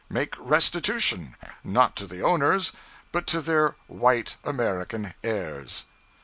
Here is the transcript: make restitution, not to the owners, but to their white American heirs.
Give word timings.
make 0.09 0.33
restitution, 0.39 1.35
not 1.63 1.95
to 1.95 2.07
the 2.07 2.23
owners, 2.23 2.71
but 3.11 3.27
to 3.27 3.39
their 3.39 3.75
white 3.85 4.35
American 4.43 5.13
heirs. 5.23 5.85